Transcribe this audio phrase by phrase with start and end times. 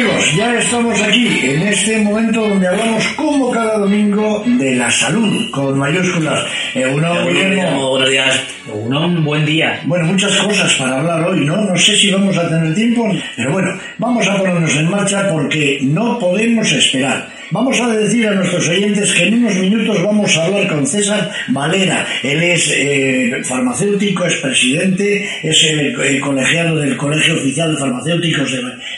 [0.00, 5.50] Amigos, ya estamos aquí en este momento donde hablamos como cada domingo de la salud
[5.50, 6.42] con mayúsculas.
[6.74, 7.90] Uno, Guillermo.
[7.90, 8.40] Buenos días.
[8.72, 9.80] un buen día.
[9.84, 11.56] Bueno, muchas cosas para hablar hoy, ¿no?
[11.56, 15.80] No sé si vamos a tener tiempo, pero bueno, vamos a ponernos en marcha porque
[15.82, 17.39] no podemos esperar.
[17.52, 21.32] Vamos a decir a nuestros oyentes que en unos minutos vamos a hablar con César
[21.48, 22.06] Valera.
[22.22, 28.52] Él es eh, farmacéutico, es presidente, es el, colegiado del Colegio Oficial de Farmacéuticos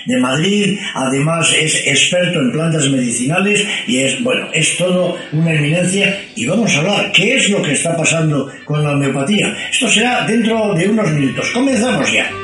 [0.06, 6.20] de, Madrid, además es experto en plantas medicinales y es, bueno, es todo una eminencia
[6.36, 9.56] y vamos a hablar qué es lo que está pasando con la homeopatía.
[9.70, 11.50] Esto será dentro de unos minutos.
[11.52, 12.41] Comenzamos ya.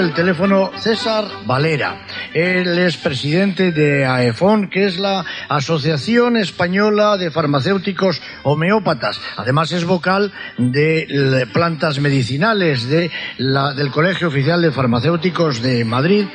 [0.00, 2.06] Del teléfono César Valera.
[2.32, 9.20] Él es presidente de AEFON, que es la Asociación Española de Farmacéuticos Homeópatas.
[9.36, 16.26] Además es vocal de plantas medicinales de del Colegio Oficial de Farmacéuticos de Madrid.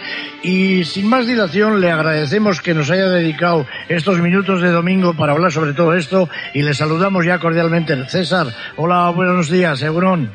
[0.44, 5.34] Y sin más dilación le agradecemos que nos haya dedicado estos minutos de domingo para
[5.34, 8.08] hablar sobre todo esto y le saludamos ya cordialmente.
[8.10, 10.30] César, hola, buenos días, Eurón.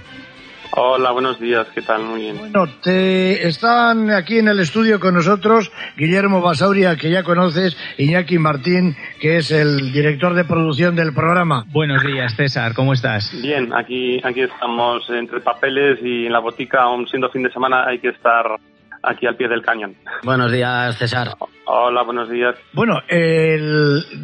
[0.73, 2.05] Hola, buenos días, ¿qué tal?
[2.05, 2.39] Muy bien.
[2.39, 8.39] Bueno, te están aquí en el estudio con nosotros Guillermo Basauria, que ya conoces, Iñaki
[8.39, 11.65] Martín, que es el director de producción del programa.
[11.73, 13.33] Buenos días, César, ¿cómo estás?
[13.43, 17.87] Bien, aquí, aquí estamos entre papeles y en la botica, aún siendo fin de semana,
[17.87, 18.47] hay que estar
[19.03, 19.97] aquí al pie del cañón.
[20.23, 21.37] Buenos días, César.
[21.67, 22.57] Hola, buenos días.
[22.73, 23.01] Bueno,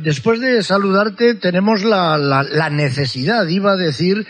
[0.02, 4.26] después de saludarte, tenemos la, la, necesidad, iba a decir,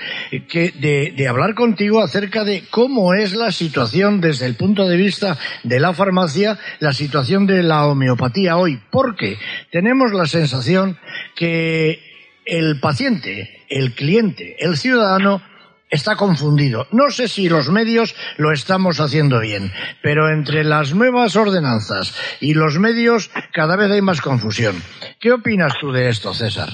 [0.48, 4.96] que de, de, hablar contigo acerca de cómo es la situación desde el punto de
[4.96, 8.80] vista de la farmacia, la situación de la homeopatía hoy.
[8.90, 9.38] Porque
[9.70, 10.98] tenemos la sensación
[11.34, 12.00] que
[12.44, 15.42] el paciente, el cliente, el ciudadano,
[15.90, 16.84] está confundido.
[16.92, 19.70] No sé si los medios lo estamos haciendo bien,
[20.02, 24.74] pero entre las nuevas ordenanzas y los medios cada vez hay más confusión.
[25.20, 26.68] ¿Qué opinas tú de esto, César?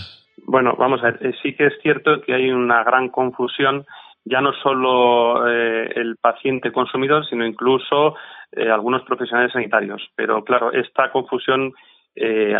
[0.44, 3.86] Bueno, vamos a ver, eh, sí que es cierto que hay una gran confusión,
[4.24, 8.16] ya no solo eh, el paciente consumidor, sino incluso
[8.52, 10.02] eh, algunos profesionales sanitarios.
[10.16, 11.72] Pero claro, esta confusión,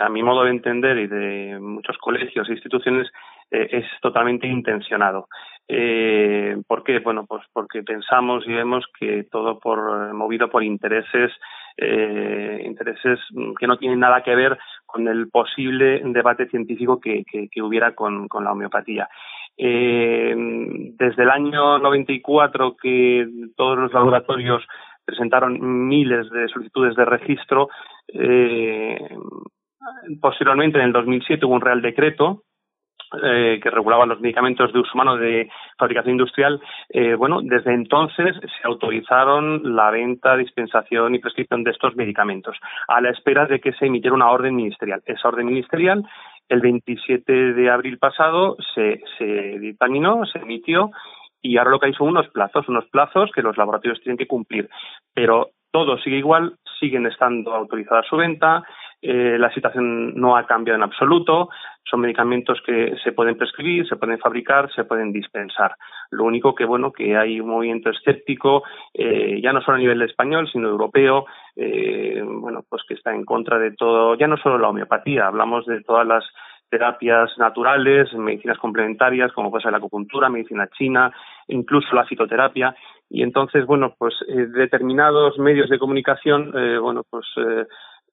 [0.03, 3.09] a mi modo de entender y de muchos colegios e instituciones,
[3.51, 5.29] es totalmente intencionado.
[5.69, 6.99] Eh, ¿Por qué?
[6.99, 11.33] Bueno, pues porque pensamos y vemos que todo por movido por intereses
[11.77, 13.19] eh, intereses
[13.59, 18.29] que no tienen nada que ver con el posible debate científico que, que, hubiera con,
[18.29, 19.09] con, la homeopatía.
[19.57, 20.35] Eh,
[20.99, 24.63] desde el año 94 que todos los laboratorios
[25.05, 27.69] presentaron miles de solicitudes de registro,
[28.09, 28.99] eh,
[30.21, 32.43] posteriormente en el 2007 hubo un real decreto
[33.23, 38.37] eh, que regulaba los medicamentos de uso humano de fabricación industrial, eh, bueno, desde entonces
[38.37, 42.57] se autorizaron la venta, dispensación y prescripción de estos medicamentos,
[42.89, 45.03] a la espera de que se emitiera una orden ministerial.
[45.07, 46.05] Esa orden ministerial,
[46.49, 50.91] el 27 de abril pasado, se, se dictaminó, se emitió
[51.43, 54.29] y ahora lo que hay son unos plazos, unos plazos que los laboratorios tienen que
[54.29, 54.69] cumplir.
[55.13, 58.63] Pero todo sigue igual, siguen estando autorizadas su venta,
[59.03, 61.49] eh, la situación no ha cambiado en absoluto,
[61.83, 65.75] son medicamentos que se pueden prescribir, se pueden fabricar, se pueden dispensar.
[66.11, 68.63] Lo único que, bueno, que hay un movimiento escéptico,
[68.95, 71.27] eh, ya no solo a nivel español, sino europeo,
[71.57, 75.67] eh, bueno, pues que está en contra de todo, ya no solo la homeopatía, hablamos
[75.67, 76.25] de todas las
[76.71, 81.13] terapias naturales, medicinas complementarias, como puede ser la acupuntura, medicina china,
[81.49, 82.75] incluso la fitoterapia.
[83.11, 87.27] Y entonces, bueno, pues eh, determinados medios de comunicación, bueno, pues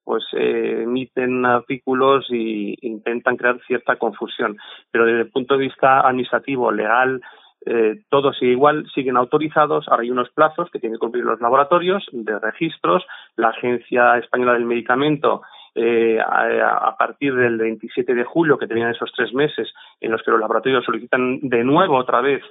[0.04, 4.56] pues eh, emiten artículos y intentan crear cierta confusión.
[4.90, 7.20] Pero desde el punto de vista administrativo, legal,
[7.66, 9.86] eh, todos igual, siguen autorizados.
[9.88, 13.04] Ahora hay unos plazos que tienen que cumplir los laboratorios de registros.
[13.36, 15.42] La Agencia Española del Medicamento,
[15.74, 19.68] eh, a, partir del 27 de julio, que tenían esos tres meses
[20.00, 22.42] en los que los laboratorios solicitan de nuevo otra vez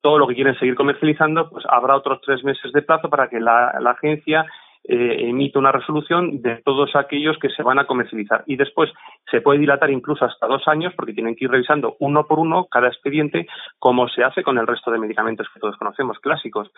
[0.00, 3.40] todo lo que quieren seguir comercializando, pues habrá otros tres meses de plazo para que
[3.40, 4.44] la agencia
[4.86, 8.44] eh, emite una resolución de todos aquellos que se van a comercializar.
[8.46, 8.90] Y después
[9.30, 12.66] se puede dilatar incluso hasta dos años porque tienen que ir revisando uno por uno
[12.70, 13.46] cada expediente
[13.78, 16.70] como se hace con el resto de medicamentos que todos conocemos, clásicos.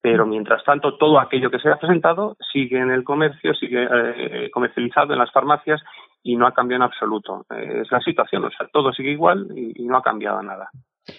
[0.00, 4.50] Pero mientras tanto, todo aquello que se ha presentado sigue en el comercio, sigue eh,
[4.50, 5.82] comercializado en las farmacias
[6.22, 7.46] y no ha cambiado en absoluto.
[7.50, 10.68] Eh, es la situación, o sea, todo sigue igual y no ha cambiado nada.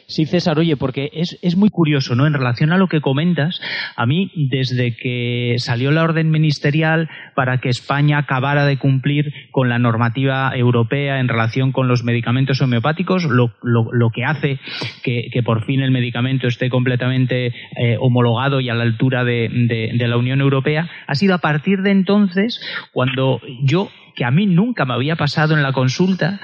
[0.07, 2.27] Sí, César, oye, porque es, es, muy curioso, ¿no?
[2.27, 3.61] En relación a lo que comentas,
[3.95, 9.69] a mí, desde que salió la orden ministerial para que España acabara de cumplir con
[9.69, 14.59] la normativa europea en relación con los medicamentos homeopáticos, lo, lo, que hace
[15.03, 19.49] que, que, por fin el medicamento esté completamente eh, homologado y a la altura de,
[19.49, 22.61] de la Unión Europea, ha sido a partir de entonces
[22.91, 26.41] cuando yo que a mí nunca me había pasado en la consulta,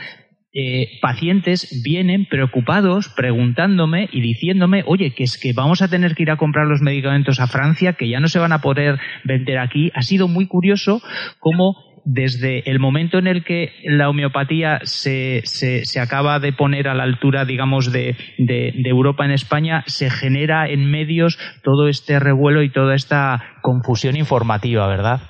[0.53, 6.23] eh, pacientes vienen preocupados preguntándome y diciéndome, oye, que es que vamos a tener que
[6.23, 9.57] ir a comprar los medicamentos a Francia, que ya no se van a poder vender
[9.57, 9.91] aquí.
[9.95, 11.01] Ha sido muy curioso
[11.39, 16.93] cómo desde el momento en el que la homeopatía se, se, acaba de poner a
[16.93, 22.61] la altura, digamos, de, de, Europa en España, se genera en medios todo este revuelo
[22.61, 25.21] y toda esta confusión informativa, ¿verdad?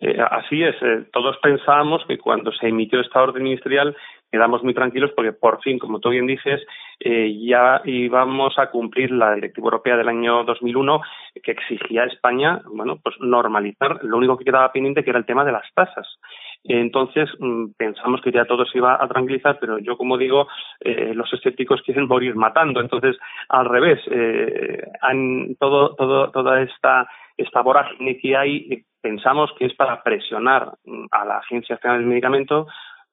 [0.00, 0.76] Eh, así es.
[0.82, 3.96] Eh, todos pensábamos que cuando se emitió esta orden ministerial
[4.36, 6.60] quedamos muy tranquilos porque por fin, como tú bien dices,
[7.00, 11.00] eh, ya íbamos a cumplir la directiva europea del año 2001
[11.42, 14.04] que exigía a España, bueno, pues normalizar.
[14.04, 16.06] Lo único que quedaba pendiente que era el tema de las tasas.
[16.64, 20.48] Entonces mm, pensamos que ya todo se iba a tranquilizar, pero yo como digo,
[20.80, 22.80] eh, los escépticos quieren morir matando.
[22.80, 23.16] Entonces,
[23.48, 24.82] al revés, eh,
[25.58, 31.24] todo, todo, toda esta esta vorágine que hay pensamos que es para presionar mm, a
[31.24, 32.66] la Agencia Nacional del Medicamento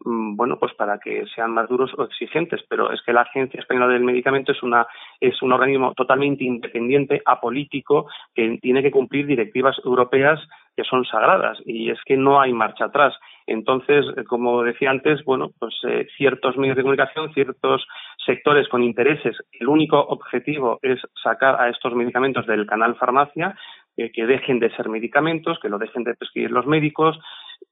[0.05, 3.87] bueno, pues para que sean más duros o exigentes, pero es que la Agencia Española
[3.87, 4.87] del Medicamento es una
[5.19, 10.39] es un organismo totalmente independiente, apolítico, que tiene que cumplir directivas europeas
[10.75, 13.13] que son sagradas y es que no hay marcha atrás.
[13.45, 17.85] Entonces, eh, como decía antes, bueno, pues eh, ciertos medios de comunicación, ciertos
[18.25, 23.55] sectores con intereses, el único objetivo es sacar a estos medicamentos del canal farmacia,
[23.97, 27.19] eh, que dejen de ser medicamentos, que lo dejen de prescribir los médicos,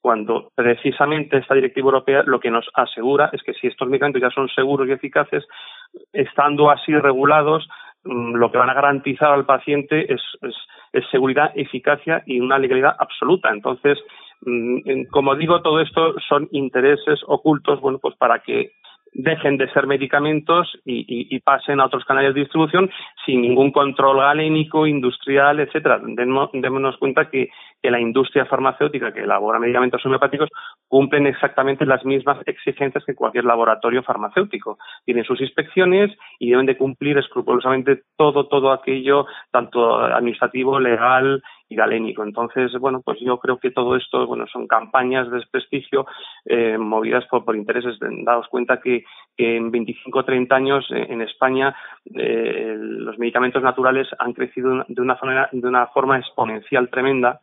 [0.02, 4.32] cuando precisamente esta directiva europea lo que nos asegura es que si estos medicamentos ya
[4.32, 5.46] son seguros y eficaces,
[6.12, 7.68] estando así regulados,
[8.04, 12.96] mm, lo que van a garantizar al paciente es, es, seguridad, eficacia y una legalidad
[12.98, 13.50] absoluta.
[13.52, 14.00] Entonces,
[14.42, 18.72] mm, como digo, todo esto son intereses ocultos, bueno, pues para que
[19.14, 22.90] dejen de ser medicamentos y, pasen a otros canales de distribución
[23.26, 26.00] sin ningún control galénico, industrial, etcétera.
[26.04, 27.50] Démonos cuenta que,
[27.84, 30.50] la industria farmacéutica que elabora medicamentos homeopáticos
[30.88, 34.78] cumplen exactamente las mismas exigencias que cualquier laboratorio farmacéutico.
[35.04, 41.76] Tienen sus inspecciones y deben de cumplir escrupulosamente todo, todo aquello, tanto administrativo, legal y
[41.76, 42.24] galénico.
[42.24, 46.06] Entonces, bueno, pues yo creo que todo esto, bueno, son campañas de desprestigio
[46.46, 47.98] eh, movidas por, por intereses.
[48.00, 49.06] Daos cuenta que,
[49.38, 51.74] en 25 o 30 años eh, en España
[52.14, 57.40] eh, los medicamentos naturales han crecido de una, forma exponencial tremenda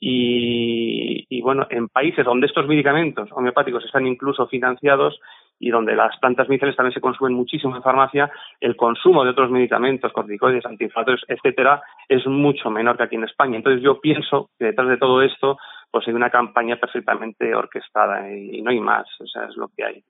[0.00, 5.20] y, bueno, en países donde estos medicamentos homeopáticos están incluso financiados,
[5.58, 9.50] y donde las plantas medicinales también se consumen muchísimo en farmacia, el consumo de otros
[9.50, 13.56] medicamentos, corticoides, antiinflamatorios, etcétera, es mucho menor que aquí en España.
[13.56, 15.58] Entonces yo pienso que detrás de todo esto
[15.90, 19.84] pues hay una campaña perfectamente orquestada y, no hay más, o sea, es lo que
[19.84, 20.04] hay.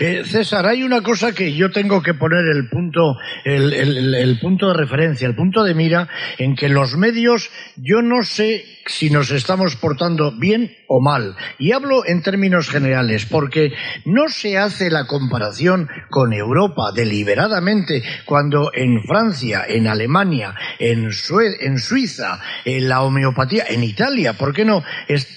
[0.00, 4.74] Eh, César, hay una cosa que yo tengo que poner el punto, el, punto de
[4.74, 6.08] referencia, el punto de mira,
[6.38, 11.36] en que los medios, yo no sé si nos estamos portando bien o mal.
[11.58, 13.72] Y hablo en términos generales, porque
[14.06, 21.10] no se hace la comparación con Europa deliberadamente cuando en Francia, en Alemania, en,
[21.60, 24.82] en Suiza, en la homeopatía, en Italia, ¿por qué no?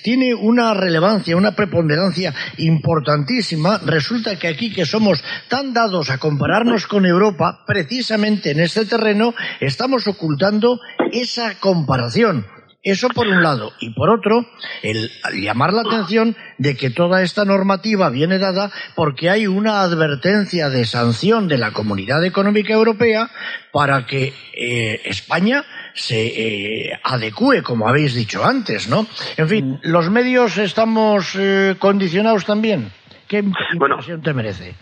[0.03, 3.79] tiene una relevancia, una preponderancia importantísima.
[3.85, 9.34] Resulta que aquí que somos tan dados a compararnos con Europa, precisamente en este terreno
[9.60, 10.80] estamos ocultando
[11.12, 12.46] esa comparación.
[12.84, 13.74] Eso por un lado.
[13.80, 14.48] Y por otro,
[14.82, 20.70] el llamar la atención de que toda esta normativa viene dada porque hay una advertencia
[20.70, 23.30] de sanción de la Comunidad Económica Europea
[23.72, 25.63] para que eh, España
[25.94, 29.06] se eh, adecue, como habéis dicho antes, ¿no?
[29.38, 32.92] En fin, los medios estamos eh, condicionados también.
[33.31, 34.75] ¿Qué impresión te merece?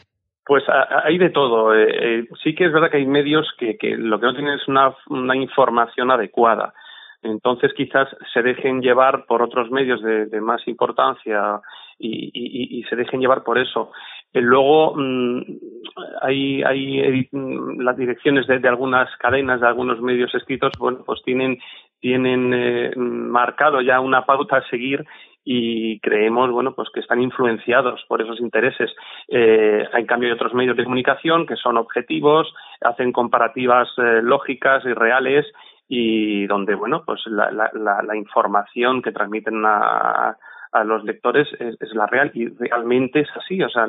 [0.44, 1.72] Pues hay de todo.
[2.44, 4.96] sí que es verdad que hay medios que, que lo que no tienen es una,
[5.08, 6.74] una información adecuada.
[7.22, 11.62] Entonces quizás se dejen llevar por otros medios de, de más importancia
[12.00, 13.92] y, y, y, se dejen llevar por eso.
[14.34, 15.42] Eh, luego mm,
[16.22, 21.22] hay, hay mm, las direcciones de, de, algunas cadenas, de algunos medios escritos, bueno, pues
[21.24, 21.60] tienen,
[22.00, 25.06] tienen eh, marcado ya una pauta a seguir
[25.52, 28.92] y creemos bueno pues que están influenciados por esos intereses
[29.30, 34.86] eh, en cambio hay otros medios de comunicación que son objetivos hacen comparativas eh, lógicas
[34.86, 35.48] y reales
[35.88, 40.38] y donde bueno pues la, información que transmiten a,
[40.86, 43.88] los lectores es, es, la real y realmente es así o sea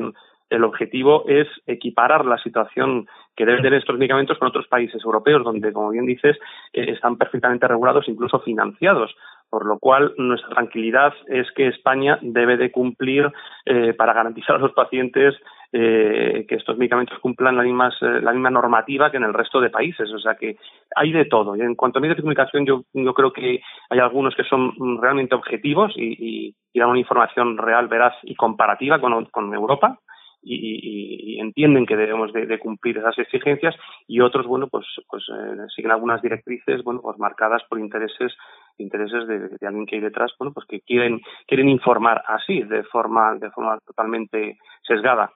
[0.50, 5.44] el objetivo es equiparar la situación que deben tener estos medicamentos con otros países europeos,
[5.44, 6.36] donde, como bien dices,
[6.72, 9.14] eh, están perfectamente regulados, incluso financiados.
[9.50, 13.30] Por lo cual, nuestra tranquilidad es que España debe de cumplir
[13.66, 15.35] eh, para garantizar a los pacientes
[15.73, 19.61] eh, que estos medicamentos cumplan la misma, eh, la misma normativa que en el resto
[19.61, 20.09] de países.
[20.12, 20.57] O sea que
[20.95, 21.57] hay de todo.
[21.57, 24.73] Y en cuanto a medios de comunicación, yo, yo creo que hay algunos que son
[25.02, 29.99] realmente objetivos y, y, dan una información real, veraz y comparativa con Europa
[30.42, 33.75] y, entienden que debemos de, de, cumplir esas exigencias
[34.06, 38.32] y otros bueno pues pues eh, siguen algunas directrices bueno pues marcadas por intereses
[38.78, 42.82] intereses de, de, alguien que hay detrás bueno pues que quieren quieren informar así de
[42.85, 45.32] forma de forma totalmente sesgada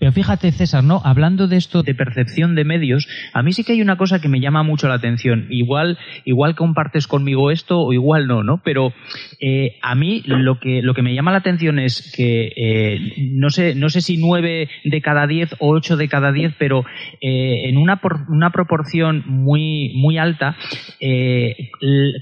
[0.00, 1.00] pero fíjate, César, ¿no?
[1.04, 4.28] Hablando de esto de percepción de medios, a mí sí que hay una cosa que
[4.28, 5.46] me llama mucho la atención.
[5.50, 8.60] Igual, igual compartes conmigo esto o igual no, ¿no?
[8.64, 8.92] Pero
[9.40, 13.50] eh, a mí lo que, lo que me llama la atención es que eh, no
[13.50, 16.84] sé, no sé si nueve de cada diez o ocho de cada diez, pero
[17.20, 20.56] eh, en una, por, una proporción muy, muy alta,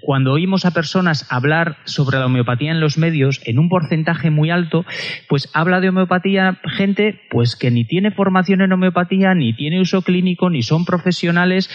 [0.03, 4.51] cuando oímos a personas hablar sobre la homeopatía en los medios, en un porcentaje muy
[4.51, 4.85] alto,
[5.29, 10.03] pues habla de homeopatía gente pues que ni tiene formación en homeopatía, ni tiene uso
[10.03, 11.71] clínico, ni son profesionales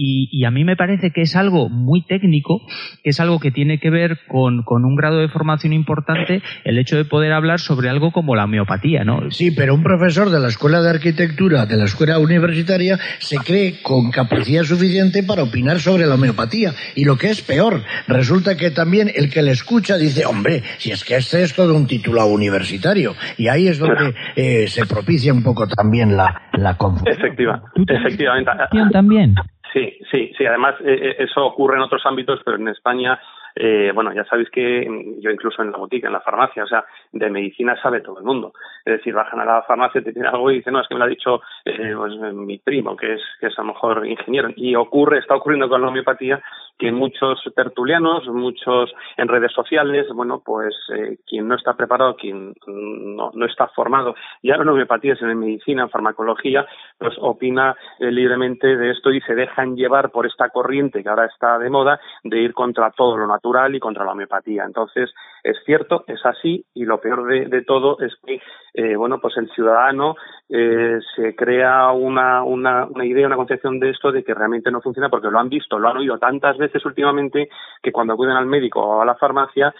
[0.00, 2.62] y, y, a mí me parece que es algo muy técnico,
[3.02, 6.78] que es algo que tiene que ver con, con, un grado de formación importante, el
[6.78, 9.28] hecho de poder hablar sobre algo como la homeopatía, ¿no?
[9.32, 13.82] Sí, pero un profesor de la Escuela de Arquitectura, de la Escuela Universitaria, se cree
[13.82, 16.74] con capacidad suficiente para opinar sobre la homeopatía.
[16.94, 20.92] Y lo que es peor, resulta que también el que le escucha dice, hombre, si
[20.92, 23.14] es que este es todo un título universitario.
[23.36, 27.16] Y ahí es donde eh, se propicia un poco también la, la confusión.
[27.16, 28.52] Efectiva, efectivamente.
[28.92, 29.34] También.
[29.72, 30.46] Sí, sí, sí.
[30.46, 33.20] Además, eh, eso ocurre en otros ámbitos, pero en España,
[33.54, 34.86] eh, bueno, ya sabéis que
[35.20, 38.24] yo incluso en la botica, en la farmacia, o sea, de medicina sabe todo el
[38.24, 38.52] mundo.
[38.88, 41.00] Es decir, bajan a la farmacia, te tienen algo y dicen, no, es que me
[41.00, 44.48] lo ha dicho eh, pues, mi primo, que es, que es a lo mejor ingeniero.
[44.56, 46.42] Y ocurre, está ocurriendo con la homeopatía
[46.78, 52.54] que muchos tertulianos, muchos en redes sociales, bueno, pues eh, quien no está preparado, quien
[52.66, 56.66] no, no está formado, ya en homeopatía, en medicina, en farmacología,
[56.96, 61.26] pues opina eh, libremente de esto y se dejan llevar por esta corriente que ahora
[61.26, 64.64] está de moda de ir contra todo lo natural y contra la homeopatía.
[64.64, 68.40] Entonces, es cierto, es así y lo peor de todo es que,
[68.78, 70.14] eh, bueno, pues el ciudadano
[70.48, 75.08] eh, se crea una, una, idea, una concepción de esto de que realmente no funciona
[75.08, 77.48] porque lo han visto, lo han oído tantas veces últimamente
[77.82, 79.74] que cuando acuden al médico o a la farmacia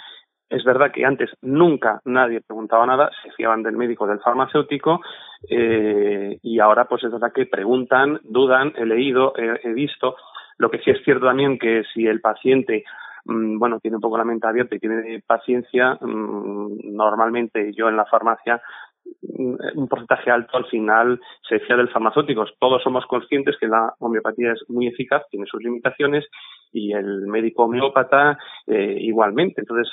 [0.50, 5.00] es verdad que antes nunca nadie preguntaba nada, se fiaban del médico, del farmacéutico,
[5.48, 10.16] eh, y ahora pues es verdad que preguntan, dudan, he leído, he, visto.
[10.56, 12.82] Lo que sí es cierto también que si el paciente
[13.26, 17.96] mmm, bueno, tiene un poco la mente abierta y tiene paciencia, mmm, normalmente yo en
[17.96, 18.60] la farmacia
[19.38, 22.44] un porcentaje alto al final se fía del farmacéutico.
[22.58, 26.26] Todos somos conscientes que la homeopatía es muy eficaz, tiene sus limitaciones
[26.72, 29.60] y el médico homeópata eh, igualmente.
[29.60, 29.88] Entonces,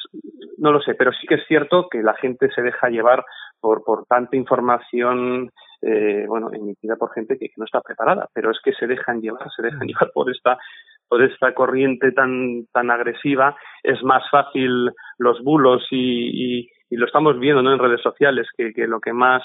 [0.58, 3.24] no lo sé, pero sí que es cierto que la gente se deja llevar
[3.60, 8.52] por, por tanta información, eh, bueno, emitida por gente que, que no está preparada, pero
[8.52, 10.58] es que se dejan llevar, se dejan llevar por esta
[11.08, 17.06] por esta corriente tan tan agresiva es más fácil los bulos y, y, y lo
[17.06, 17.74] estamos viendo ¿no?
[17.74, 19.44] en redes sociales que, que lo que más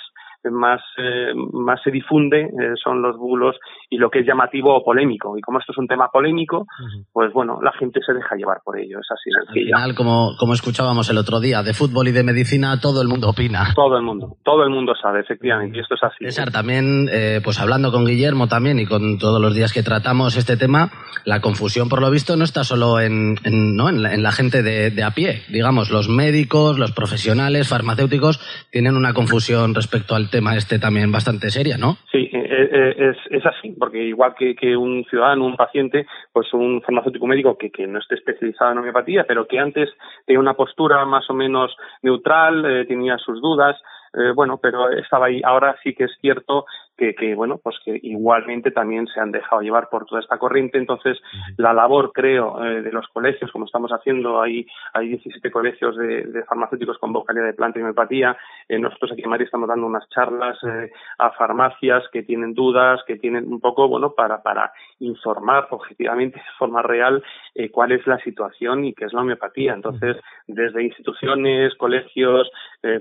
[0.51, 3.57] más, eh, más se difunde eh, son los bulos
[3.91, 5.37] y lo que es llamativo o polémico.
[5.37, 7.07] Y como esto es un tema polémico, uh -huh.
[7.13, 8.99] pues bueno, la gente se deja llevar por ello.
[9.01, 9.77] Es así sencillo.
[9.77, 13.09] Al final, como, como escuchábamos el otro día, de fútbol y de medicina, todo el
[13.09, 13.75] mundo opina.
[13.75, 16.25] Todo el mundo, todo el mundo sabe, efectivamente, y esto es así.
[16.25, 20.37] César, también, eh, pues hablando con Guillermo también y con todos los días que tratamos
[20.37, 20.91] este tema,
[21.25, 23.89] la confusión, por lo visto, no está solo en, en, ¿no?
[23.89, 25.43] en, la, en la gente de, de a pie.
[25.51, 28.39] Digamos, los médicos, los profesionales, farmacéuticos,
[28.71, 31.97] tienen una confusión respecto al tema este también bastante seria, ¿no?
[32.11, 36.83] Sí, eh, es, es así, porque igual que, que, un ciudadano, un paciente, pues un
[36.83, 39.89] farmacéutico médico que, que no esté especializado en homeopatía, pero que antes
[40.27, 43.77] tenía una postura más o menos neutral, tenía sus dudas,
[44.13, 45.41] eh, bueno, pero estaba ahí.
[45.45, 46.67] Ahora sí que es cierto
[46.97, 50.79] que, que, bueno, pues que igualmente también se han dejado llevar por toda esta corriente.
[50.79, 51.19] Entonces,
[51.57, 56.45] la labor, creo, eh, de los colegios, como estamos haciendo, hay, hay 17 colegios de,
[56.49, 58.37] farmacéuticos con vocalidad de planta y homeopatía.
[58.69, 63.01] Eh, nosotros aquí en Madrid estamos dando unas charlas eh, a farmacias que tienen dudas,
[63.07, 67.23] que tienen un poco, bueno, para, para informar objetivamente, de forma real,
[67.55, 69.73] eh, cuál es la situación y qué es la homeopatía.
[69.75, 70.17] Entonces,
[70.47, 72.51] desde instituciones, colegios,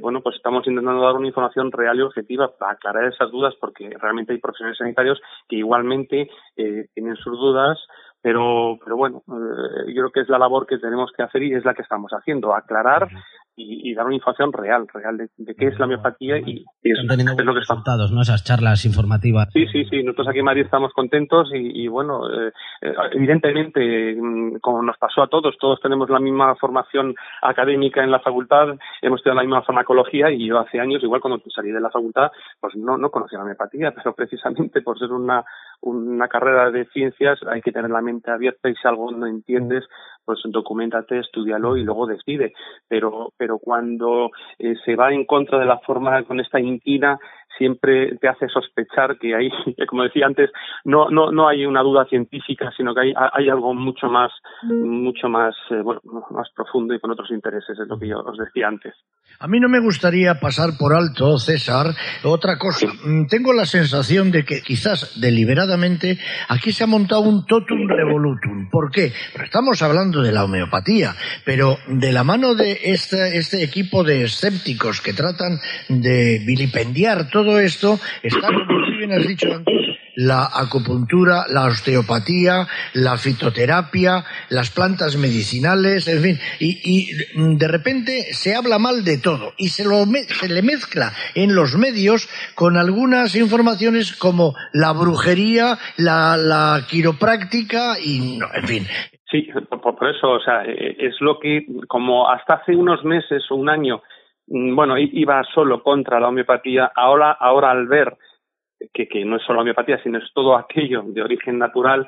[0.02, 3.79] bueno, pues estamos intentando dar una información real y objetiva para aclarar esas dudas porque
[4.00, 7.78] realmente hay profesionales sanitarios que igualmente eh, tienen sus dudas,
[8.22, 11.54] pero, pero bueno, eh, yo creo que es la labor que tenemos que hacer y
[11.54, 13.10] es la que estamos haciendo, aclarar
[13.60, 17.08] y, y, dar una información real, real de, de qué es la homeopatía y, y
[17.08, 18.22] teniendo es lo que resultados, ¿no?
[18.22, 19.50] Esas charlas informativas.
[19.52, 20.02] Sí, sí, sí.
[20.02, 22.52] Nosotros aquí en Madrid estamos contentos y, y bueno, eh,
[23.12, 28.20] evidentemente, mm, como nos pasó a todos, todos tenemos la misma formación académica en la
[28.20, 28.70] facultad,
[29.02, 32.32] hemos tenido la misma farmacología y yo hace años, igual cuando salí de la facultad,
[32.60, 35.44] pues no, no conocía la homeopatía, pero precisamente por ser una,
[35.82, 39.86] una carrera de ciencias hay que tener la mente abierta y si algo no entiendes,
[40.26, 42.54] pues documentate, estudialo y luego decide.
[42.88, 47.18] Pero, pero cuando eh, se va en contra de la forma con esta inquina,
[47.58, 49.50] siempre te hace sospechar que hay,
[49.88, 50.50] como decía antes,
[50.86, 54.32] no, no, no hay una duda científica, sino que hay, hay algo mucho más,
[54.64, 56.02] mucho más, eh, bueno,
[56.32, 58.94] más profundo y con otros intereses, es lo que yo os decía antes.
[59.40, 61.88] A mí no me gustaría pasar por alto, César,
[62.24, 62.88] otra cosa.
[63.06, 66.18] Mm, tengo la sensación de que quizás deliberadamente
[66.50, 68.70] aquí se ha montado un totum revolutum.
[68.70, 69.14] ¿Por qué?
[69.42, 71.16] Estamos hablando de la homeopatía,
[71.46, 77.39] pero de la mano de este, este equipo de escépticos que tratan de vilipendiar todo
[77.60, 79.76] esto, está, como tú bien has dicho antes,
[80.16, 88.34] la acupuntura, la osteopatía, la fitoterapia, las plantas medicinales, en fin, y, y, de repente
[88.34, 92.76] se habla mal de todo y se, lo, se le mezcla en los medios con
[92.76, 98.88] algunas informaciones como la brujería, la, quiropráctica y, no, en fin.
[99.32, 99.48] Sí,
[99.82, 104.02] por eso, o sea, es lo que, como hasta hace unos meses o un año,
[104.50, 108.18] bueno, iba solo contra la homeopatía, ahora, ahora al ver
[108.94, 112.08] que, que no es solo homeopatía, sino es todo aquello de origen natural,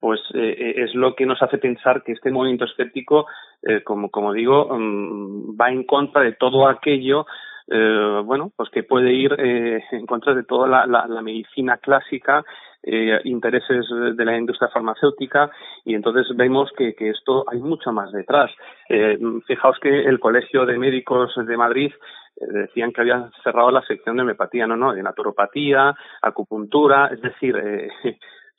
[0.00, 3.26] pues eh, es lo que nos hace pensar que este movimiento escéptico,
[3.62, 7.26] eh, como, como digo, um, va en contra de todo aquello,
[7.70, 11.76] eh, bueno, pues que puede ir eh, en contra de toda la, la, la medicina
[11.78, 12.44] clásica,
[12.82, 15.50] eh, intereses de la industria farmacéutica,
[15.84, 18.50] y entonces vemos que, que esto hay mucho más detrás.
[18.88, 21.92] Eh, fijaos que el Colegio de Médicos de Madrid
[22.40, 27.56] decían que habían cerrado la sección de homeopatía, no, no, de naturopatía, acupuntura, es decir,
[27.56, 27.88] eh,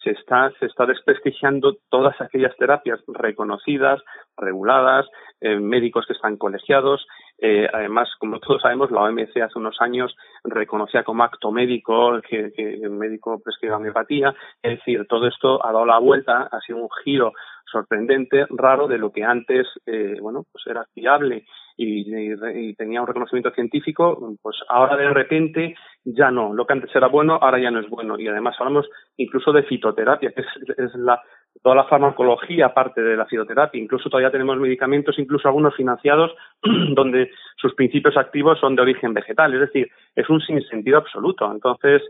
[0.03, 4.01] se está, se está desprestigiando todas aquellas terapias reconocidas,
[4.38, 5.05] reguladas,
[5.41, 7.05] eh, médicos que están colegiados.
[7.38, 12.51] Eh, además, como todos sabemos, la OMC hace unos años reconocía como acto médico que,
[12.55, 14.33] que el médico prescriba homeopatía.
[14.62, 17.33] Es decir, todo esto ha dado la vuelta, ha sido un giro
[17.71, 21.45] sorprendente, raro, de lo que antes, eh, bueno, pues era fiable
[21.82, 26.53] y, tenía un reconocimiento científico, pues ahora de repente ya no.
[26.53, 28.19] Lo que antes era bueno, ahora ya no es bueno.
[28.19, 31.21] Y además hablamos incluso de fitoterapia, que es, la,
[31.62, 33.82] toda la farmacología parte de la fitoterapia.
[33.82, 36.32] Incluso todavía tenemos medicamentos, incluso algunos financiados,
[36.95, 39.53] donde sus principios activos son de origen vegetal.
[39.53, 41.49] Es decir, es un sinsentido absoluto.
[41.49, 42.01] Entonces,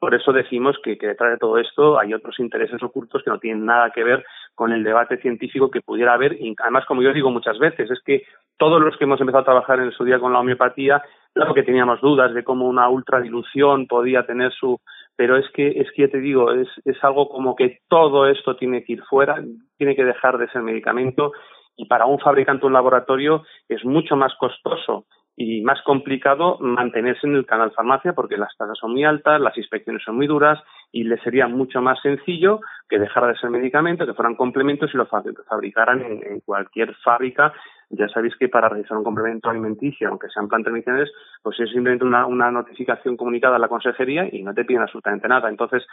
[0.00, 3.38] por eso decimos que, que, detrás de todo esto hay otros intereses ocultos que no
[3.38, 6.34] tienen nada que ver con el debate científico que pudiera haber.
[6.40, 8.22] Y además, como yo digo muchas veces, es que
[8.58, 11.62] todos los que hemos empezado a trabajar en su día con la homeopatía, claro que
[11.62, 14.80] teníamos dudas de cómo una ultradilución podía tener su...
[15.16, 18.56] Pero es que, es que ya te digo, es, es algo como que todo esto
[18.56, 19.42] tiene que ir fuera,
[19.76, 21.32] tiene que dejar de ser medicamento
[21.76, 27.36] y para un fabricante un laboratorio es mucho más costoso y más complicado mantenerse en
[27.36, 30.62] el canal farmacia porque las tasas son muy altas, las inspecciones son muy duras
[30.92, 32.60] y le sería mucho más sencillo
[32.92, 37.50] que dejara de ser medicamento, que fueran complementos y lo fabricaran en, cualquier fábrica
[37.92, 41.10] ya sabéis que para realizar un complemento alimenticio, aunque sean plantas medicinales,
[41.42, 45.28] pues es simplemente una, una, notificación comunicada a la consejería y no te piden absolutamente
[45.28, 45.50] nada.
[45.50, 45.86] Entonces,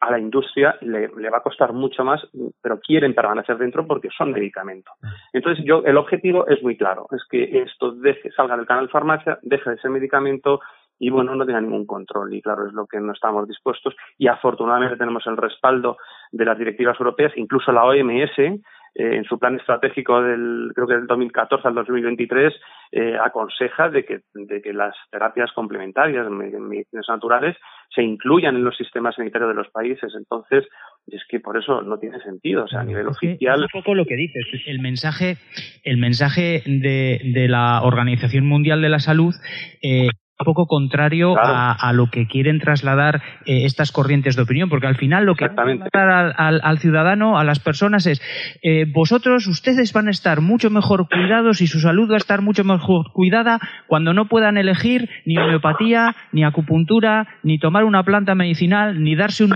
[0.00, 2.20] a la industria le, le, va a costar mucho más,
[2.60, 4.94] pero quieren permanecer dentro porque son medicamentos.
[5.32, 9.38] Entonces, yo, el objetivo es muy claro, es que esto deje, salga del canal farmacia,
[9.40, 10.60] deje de ser medicamento
[11.02, 12.32] y bueno, no tenga ningún control.
[12.32, 13.92] Y claro, es lo que no estamos dispuestos.
[14.18, 15.96] Y afortunadamente tenemos el respaldo
[16.30, 18.60] de las directivas europeas, incluso la OMS, eh,
[18.94, 22.54] en su plan estratégico del, creo que del 2014 al 2023,
[22.92, 27.56] eh, aconseja de que, de que las terapias complementarias, medicinas naturales,
[27.92, 30.12] se incluyan en los sistemas sanitarios de los países.
[30.16, 30.68] Entonces,
[31.08, 32.62] es que por eso no tiene sentido.
[32.62, 33.60] O sea, a nivel oficial.
[33.60, 34.46] un poco lo que dices.
[34.66, 35.38] El mensaje,
[35.82, 39.34] el mensaje de, de la Organización Mundial de la Salud
[39.82, 40.06] eh,
[40.42, 44.96] un poco contrario a, lo que quieren trasladar eh, estas corrientes de opinión, porque al
[44.96, 48.20] final lo que trasladar al, al, ciudadano, a las personas es
[48.62, 52.42] eh, vosotros, ustedes van a estar mucho mejor cuidados y su salud va a estar
[52.42, 58.34] mucho mejor cuidada cuando no puedan elegir ni homeopatía, ni acupuntura, ni tomar una planta
[58.34, 59.54] medicinal, ni darse un,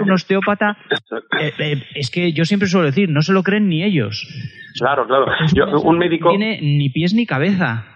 [0.00, 0.76] un osteópata.
[1.40, 4.26] Eh, es que yo siempre suelo decir, no se lo creen ni ellos.
[4.78, 5.26] Claro, claro.
[5.82, 6.32] un médico.
[6.32, 7.91] No tiene ni pies ni cabeza.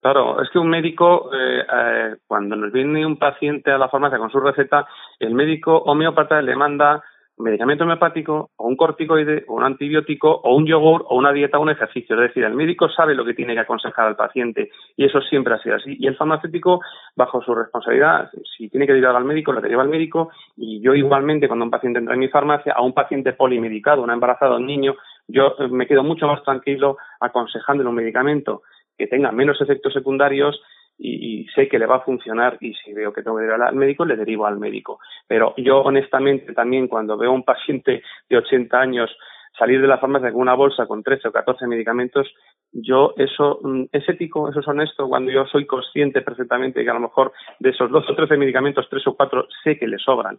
[0.00, 4.18] Claro, es que un médico, eh, eh, cuando nos viene un paciente a la farmacia
[4.18, 4.86] con su receta,
[5.18, 7.02] el médico homeópata le manda
[7.38, 11.62] medicamento homeopático o un corticoide o un antibiótico o un yogur o una dieta o
[11.62, 12.16] un ejercicio.
[12.16, 15.54] Es decir, el médico sabe lo que tiene que aconsejar al paciente y eso siempre
[15.54, 15.96] ha sido así.
[15.98, 16.80] Y el farmacéutico,
[17.16, 20.94] bajo su responsabilidad, si tiene que derivar al médico, lo deriva al médico y yo
[20.94, 24.66] igualmente cuando un paciente entra en mi farmacia, a un paciente polimedicado, una embarazada, un
[24.66, 24.94] niño,
[25.28, 28.62] yo eh, me quedo mucho más tranquilo aconsejándole un medicamento
[28.98, 30.60] que tenga menos efectos secundarios
[30.98, 33.74] y, sé que le va a funcionar y si veo que tengo que ir al
[33.74, 34.98] médico, le derivo al médico.
[35.26, 39.16] Pero yo honestamente también cuando veo a un paciente de 80 años
[39.56, 42.28] salir de la farmacia con una bolsa con 13 o 14 medicamentos,
[42.72, 46.94] yo eso mm, es ético, eso es honesto, cuando yo soy consciente perfectamente que a
[46.94, 50.38] lo mejor de esos 12 o 13 medicamentos, 3 o 4 sé que le sobran.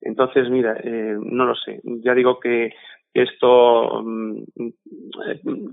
[0.00, 1.80] Entonces, mira, eh, no lo sé.
[1.82, 2.74] Ya digo que
[3.22, 4.42] esto, mm,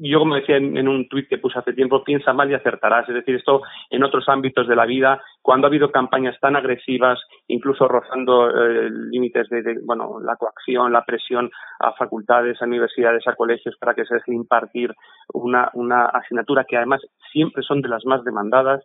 [0.02, 3.08] yo como decía en, un tuit que puse hace tiempo, piensa mal y acertarás.
[3.10, 7.20] Es decir, esto en otros ámbitos de la vida, cuando ha habido campañas tan agresivas,
[7.48, 13.36] incluso rozando eh, límites de, bueno, la coacción, la presión a facultades, a universidades, a
[13.36, 14.94] colegios para que se deje impartir
[15.34, 17.02] una, una asignatura que además
[17.32, 18.84] siempre son de las más demandadas,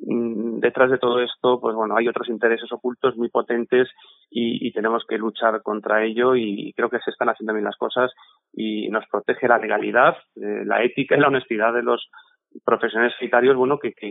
[0.00, 3.88] detrás de todo esto, pues bueno, hay otros intereses ocultos muy potentes
[4.30, 8.12] y, tenemos que luchar contra ello y creo que se están haciendo bien las cosas
[8.52, 12.08] y nos protege la legalidad, eh, la ética y la honestidad de los
[12.64, 14.04] profesionales sanitarios, bueno, que,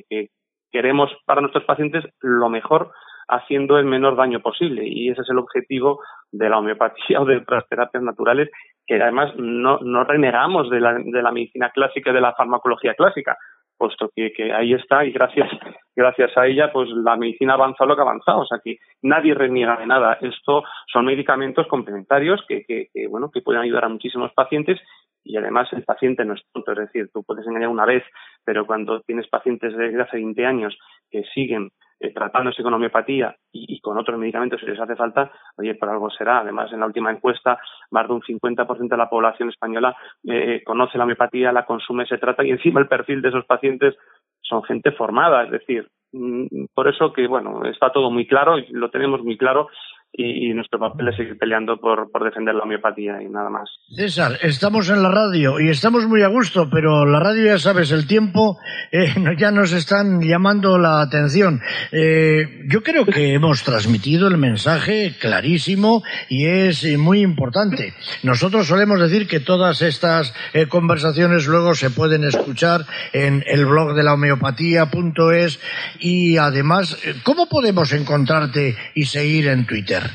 [0.69, 2.91] queremos para nuestros pacientes lo mejor
[3.29, 4.83] haciendo el menor daño posible.
[4.85, 8.49] Y ese es el objetivo de la homeopatía o de otras terapias naturales
[8.85, 12.93] que además no, no renegamos de la, de la medicina clásica y de la farmacología
[12.95, 13.37] clásica
[13.77, 15.49] puesto que, que, ahí está y gracias
[15.95, 18.39] gracias a ella pues la medicina avanza lo que ha avanzado.
[18.39, 20.17] O sea que nadie reniega de nada.
[20.21, 24.79] Esto son medicamentos complementarios que, que, que, bueno que pueden ayudar a muchísimos pacientes
[25.23, 28.03] y además el paciente no es tonto es decir tú puedes engañar una vez
[28.45, 30.77] pero cuando tienes pacientes de hace 20 años
[31.11, 35.75] que siguen eh, tratándose con homeopatía y, con otros medicamentos si les hace falta, oye,
[35.75, 36.39] por algo será.
[36.39, 37.59] Además, en la última encuesta,
[37.91, 39.95] más de un 50% de la población española
[40.27, 43.95] eh, conoce la homeopatía, la consume, se trata y encima el perfil de esos pacientes
[44.41, 48.67] son gente formada, es decir, mm, por eso que, bueno, está todo muy claro, y
[48.71, 49.69] lo tenemos muy claro
[50.13, 53.69] y, nuestro papel es seguir peleando por, defender la homeopatía y nada más.
[53.95, 57.91] César, estamos en la radio y estamos muy a gusto, pero la radio ya sabes,
[57.91, 58.57] el tiempo
[58.91, 61.61] eh, ya nos están llamando la atención.
[61.91, 67.93] Eh, yo creo que hemos transmitido el mensaje clarísimo y es eh, muy importante.
[68.23, 70.33] Nosotros solemos decir que todas estas
[70.69, 72.81] conversaciones luego se pueden escuchar
[73.13, 75.59] en el blog de la homeopatía.es
[75.99, 80.06] y además, ¿cómo podemos encontrarte y seguir en Twitter?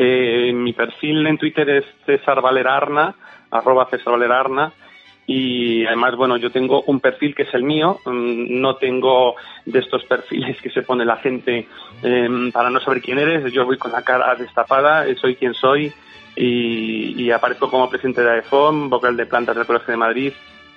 [0.00, 3.16] Eh, mi perfil en Twitter es César Valerarna,
[3.50, 4.72] arroba César Valerarna,
[5.26, 9.34] y además, bueno, yo tengo un perfil que es el mío, mm, no tengo
[9.66, 11.66] de estos perfiles que se pone la gente
[12.02, 15.92] em, para no saber quién eres, yo voy con la cara destapada, soy quien soy.
[16.40, 20.32] Y, y aparezco como presidente de AEFOM, vocal de plantas del Colegio de Madrid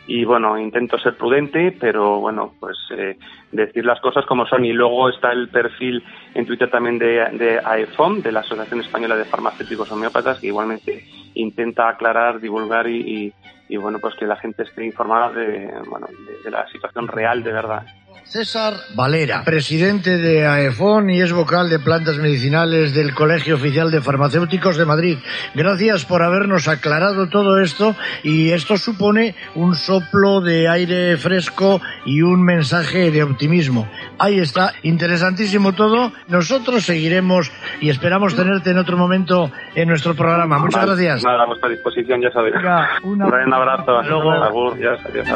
[0.07, 3.17] y bueno, intento ser prudente, pero bueno, pues eh,
[3.51, 4.65] decir las cosas como son.
[4.65, 9.15] Y luego está el perfil en Twitter también de, de AEFOM, de la Asociación Española
[9.15, 13.33] de Farmacéuticos Homeópatas, que igualmente intenta aclarar, divulgar y,
[13.77, 16.07] bueno, pues que la gente esté informada de, bueno,
[16.43, 17.85] de la situación real de verdad.
[18.31, 23.99] César Valera, presidente de AEFON y es vocal de plantas medicinales del Colegio Oficial de
[23.99, 25.17] Farmacéuticos de Madrid.
[25.53, 32.21] Gracias por habernos aclarado todo esto y esto supone un soplo de aire fresco y
[32.21, 33.89] un mensaje de optimismo.
[34.17, 36.13] Ahí está, interesantísimo todo.
[36.29, 40.57] Nosotros seguiremos y esperamos tenerte en otro momento en nuestro programa.
[40.57, 41.25] Muchas gracias.
[41.25, 42.55] Nada, a vuestra disposición, ya sabéis.
[43.03, 43.21] un
[43.53, 43.99] abrazo.
[43.99, 44.31] Hasta luego.
[44.31, 45.27] Agur, ya, adiós,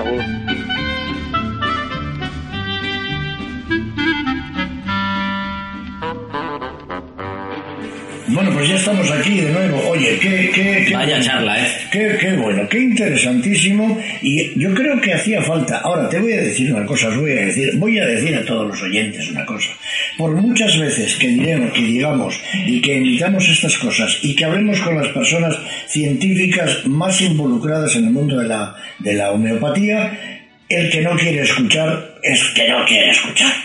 [8.28, 9.90] Bueno, pues ya estamos aquí de nuevo.
[9.90, 11.68] Oye, qué, qué, qué Vaya charla, ¿eh?
[11.92, 14.02] Qué, qué bueno, qué interesantísimo.
[14.24, 15.78] Y yo creo que hacía falta.
[15.80, 18.44] Ahora te voy a decir una cosa, os voy a decir, voy a decir a
[18.44, 19.70] todos los oyentes una cosa.
[20.18, 24.80] Por muchas veces que diremos, que digamos y que emitamos estas cosas y que hablemos
[24.80, 25.56] con las personas
[25.88, 31.42] científicas más involucradas en el mundo de la, de la homeopatía, el que no quiere
[31.42, 33.65] escuchar es que no quiere escuchar.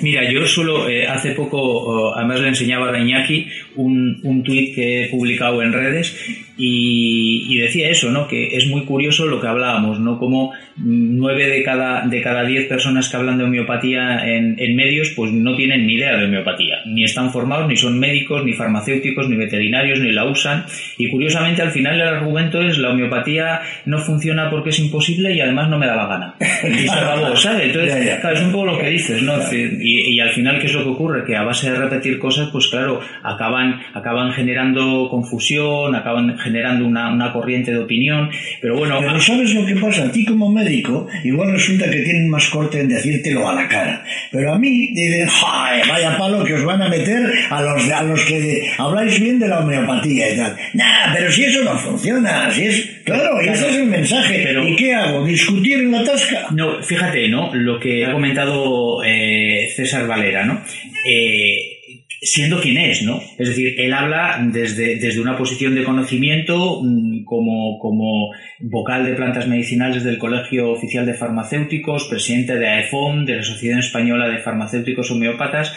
[0.00, 5.04] Mira, yo solo eh, hace poco, además le enseñaba a Iñaki un, un tuit que
[5.04, 6.16] he publicado en redes
[6.58, 8.26] y, y decía eso, ¿no?
[8.26, 10.18] Que es muy curioso lo que hablábamos, ¿no?
[10.18, 15.12] Como nueve de cada, de cada diez personas que hablan de homeopatía en, en medios,
[15.14, 16.76] pues no tienen ni idea de homeopatía.
[16.86, 20.64] Ni están formados, ni son médicos, ni farmacéuticos, ni veterinarios, ni la usan.
[20.96, 25.40] Y curiosamente al final el argumento es la homeopatía no funciona porque es imposible y
[25.40, 26.34] además no me da la gana.
[26.64, 27.66] Y se acabó, ¿sabes?
[27.66, 29.34] Entonces, claro, es un poco lo que dices, ¿no?
[29.68, 31.24] Decir, Y, y al final, ¿qué es lo que ocurre?
[31.24, 37.12] Que a base de repetir cosas, pues claro, acaban, acaban generando confusión, acaban generando una,
[37.12, 38.30] una corriente de opinión.
[38.60, 40.04] Pero bueno, Pero ¿sabes lo que pasa?
[40.04, 44.04] A ti como médico, igual resulta que tienen más corte en decírtelo a la cara.
[44.30, 48.02] Pero a mí dicen, ¡ay, vaya palo que os van a meter a los, a
[48.02, 50.56] los que habláis bien de la homeopatía y tal!
[50.74, 52.92] Nah, pero si eso no funciona, si es...
[53.04, 54.40] Claro, y ese es el mensaje.
[54.44, 55.24] Pero- ¿Y qué hago?
[55.24, 56.46] ¿Discutir en la tasca?
[56.50, 57.54] No, fíjate, ¿no?
[57.54, 60.62] Lo que ha comentado eh, César Valera, ¿no?
[61.06, 61.76] Eh,
[62.20, 63.20] siendo quien es, ¿no?
[63.38, 69.14] Es decir, él habla desde, desde una posición de conocimiento mm, como, como vocal de
[69.14, 74.38] plantas medicinales del Colegio Oficial de Farmacéuticos, presidente de AEFOM, de la Sociedad Española de
[74.38, 75.76] Farmacéuticos Homeópatas.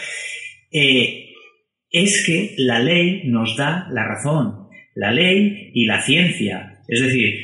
[0.72, 1.26] Eh,
[1.90, 6.80] es que la ley nos da la razón, la ley y la ciencia.
[6.88, 7.34] Es decir,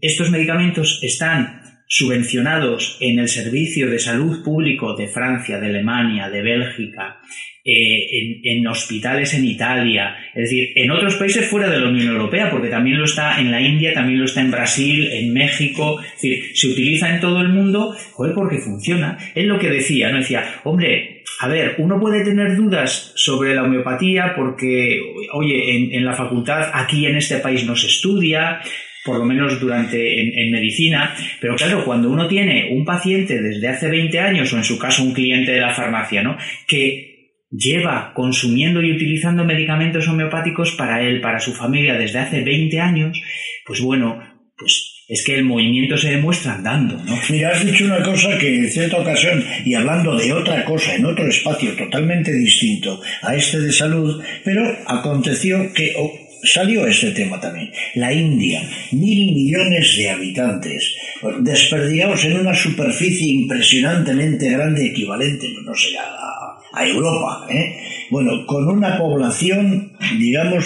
[0.00, 1.59] estos medicamentos están
[1.92, 7.18] subvencionados en el servicio de salud público de Francia, de Alemania, de Bélgica,
[7.64, 12.48] eh, en, hospitales en Italia, es decir, en otros países fuera de la Unión Europea,
[12.48, 16.12] porque también lo está en la India, también lo está en Brasil, en México, es
[16.12, 19.18] decir, se utiliza en todo el mundo, joder, porque funciona.
[19.34, 20.18] Es lo que decía, ¿no?
[20.18, 26.04] Decía, hombre, a ver, uno puede tener dudas sobre la homeopatía porque, oye, en, en
[26.04, 28.60] la facultad aquí en este país no se estudia,
[29.04, 33.68] por lo menos durante en, en, medicina, pero claro, cuando uno tiene un paciente desde
[33.68, 36.36] hace 20 años o en su caso un cliente de la farmacia, ¿no?
[36.66, 37.10] que
[37.50, 43.20] lleva consumiendo y utilizando medicamentos homeopáticos para él, para su familia desde hace 20 años,
[43.66, 44.22] pues bueno,
[44.56, 47.18] pues es que el movimiento se demuestra andando, ¿no?
[47.30, 51.04] Mira, has dicho una cosa que en cierta ocasión, y hablando de otra cosa, en
[51.04, 55.94] otro espacio totalmente distinto a este de salud, pero aconteció que
[56.44, 57.70] salió este tema también.
[57.94, 60.94] La India, mil millones de habitantes,
[61.40, 67.76] desperdigados en una superficie impresionantemente grande, equivalente, no sé, a, a Europa, ¿eh?
[68.10, 70.64] Bueno, con una población, digamos,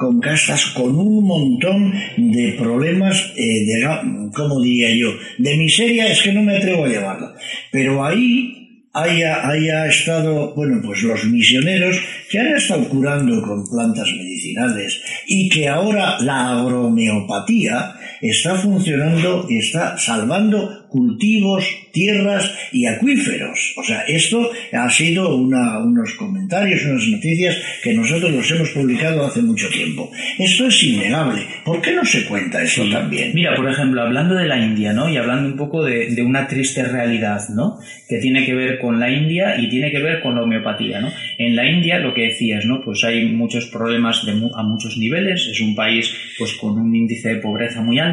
[0.00, 5.08] con castas, con un montón de problemas, eh, de, ¿cómo diría yo?
[5.36, 7.34] De miseria, es que no me atrevo a llamarla.
[7.70, 8.59] Pero ahí
[8.92, 11.96] haya, haya estado, bueno, pues los misioneros
[12.30, 19.58] que han estado curando con plantas medicinales y que ahora la agromeopatía está funcionando y
[19.58, 23.74] está salvando cultivos, tierras y acuíferos.
[23.76, 29.24] O sea, esto ha sido una, unos comentarios, unas noticias que nosotros los hemos publicado
[29.24, 30.10] hace mucho tiempo.
[30.38, 31.42] Esto es innegable.
[31.64, 32.90] ¿Por qué no se cuenta esto sí.
[32.90, 33.30] también?
[33.34, 35.08] Mira, por ejemplo, hablando de la India, ¿no?
[35.08, 37.78] Y hablando un poco de, de, una triste realidad, ¿no?
[38.08, 41.12] Que tiene que ver con la India y tiene que ver con la homeopatía, ¿no?
[41.38, 42.82] En la India, lo que decías, ¿no?
[42.84, 45.46] Pues hay muchos problemas de, a muchos niveles.
[45.46, 48.09] Es un país, pues, con un índice de pobreza muy alto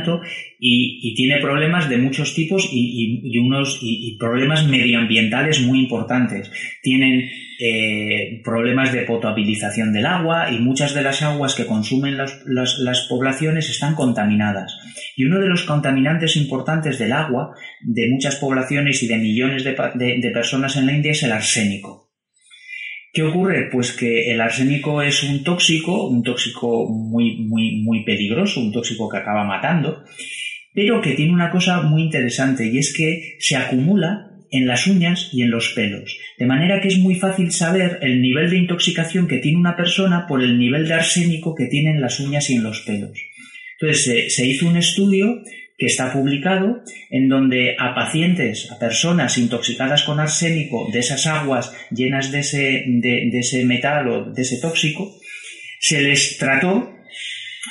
[0.59, 6.51] y, tiene problemas de muchos tipos y, unos y, problemas medioambientales muy importantes.
[6.81, 7.29] Tienen
[7.59, 13.07] eh, problemas de potabilización del agua y muchas de las aguas que consumen las, las,
[13.09, 14.77] poblaciones están contaminadas.
[15.15, 19.71] Y uno de los contaminantes importantes del agua de muchas poblaciones y de millones de,
[19.73, 22.06] de personas en la India es el arsénico.
[23.17, 23.67] ¿Qué ocurre?
[23.71, 29.09] Pues que el arsénico es un tóxico, un tóxico muy, muy, muy peligroso, un tóxico
[29.09, 30.03] que acaba matando,
[30.71, 35.31] pero que tiene una cosa muy interesante y es que se acumula en las uñas
[35.33, 36.15] y en los pelos.
[36.37, 40.27] De manera que es muy fácil saber el nivel de intoxicación que tiene una persona
[40.27, 43.17] por el nivel de arsénico que tiene en las uñas y en los pelos.
[43.81, 45.41] Entonces se, hizo un estudio
[45.77, 51.71] que está publicado en donde a pacientes, a personas intoxicadas con arsénico de esas aguas
[51.91, 55.15] llenas de ese, de, ese metal o de ese tóxico,
[55.79, 56.93] se les trató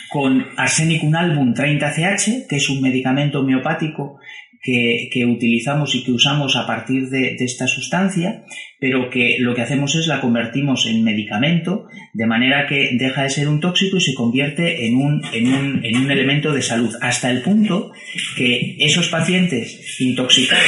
[0.08, 4.20] con arsénico un álbum 30CH, que es un medicamento homeopático
[4.66, 8.44] que, utilizamos y que usamos a partir de, esta sustancia,
[8.80, 13.30] pero que lo que hacemos es la convertimos en medicamento, de manera que deja de
[13.30, 16.94] ser un tóxico y se convierte en un, en un, en un elemento de salud,
[17.00, 17.92] hasta el punto
[18.36, 20.64] que esos pacientes intoxicados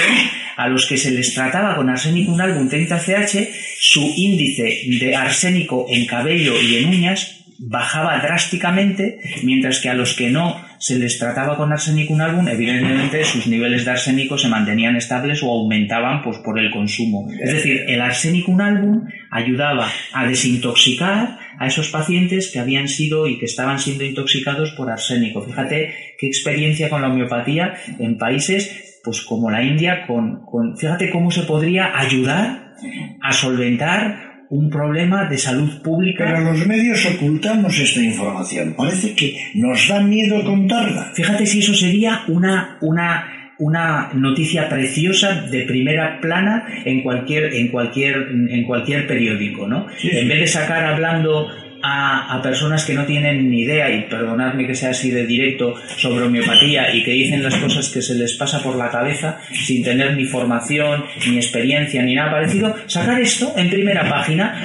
[0.57, 3.49] a los que se les trataba con arsénico un álbum 30CH,
[3.81, 10.15] su índice de arsénico en cabello y en uñas bajaba drásticamente, mientras que a los
[10.15, 14.49] que no se les trataba con arsénico un álbum, evidentemente sus niveles de arsénico se
[14.49, 17.29] mantenían estables o aumentaban pues, por el consumo.
[17.41, 23.27] Es decir, el arsénico un álbum ayudaba a desintoxicar a esos pacientes que habían sido
[23.27, 25.43] y que estaban siendo intoxicados por arsénico.
[25.43, 31.11] Fíjate qué experiencia con la homeopatía en países pues como la India, con, con fíjate
[31.11, 32.75] cómo se podría ayudar
[33.23, 36.25] a solventar un problema de salud pública.
[36.27, 38.75] Pero los medios ocultamos esta información.
[38.77, 41.13] Parece que nos da miedo contarla.
[41.15, 47.69] Fíjate si eso sería una, una, una noticia preciosa de primera plana en cualquier, en
[47.69, 48.17] cualquier,
[48.51, 49.87] en cualquier periódico, ¿no?
[50.03, 51.49] en vez de sacar hablando
[51.83, 56.25] a, personas que no tienen ni idea, y perdonadme que sea así de directo, sobre
[56.25, 60.17] homeopatía y que dicen las cosas que se les pasa por la cabeza sin tener
[60.17, 64.63] ni formación, ni experiencia, ni nada parecido, sacar esto en primera página,